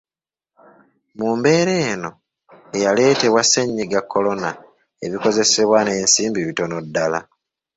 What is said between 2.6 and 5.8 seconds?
eyaleetebwa ssenyiga Kolona, ebikozesebwa